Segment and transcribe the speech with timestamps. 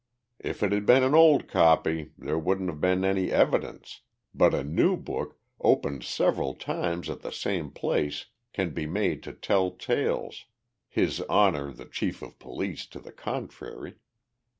[0.39, 4.01] "If it had been an old copy, there wouldn't have been any evidence
[4.33, 9.31] but a new book, opened several times at the same place, can be made to
[9.31, 10.45] tell tales
[10.89, 13.99] his honor, the chief of police, to the contrary."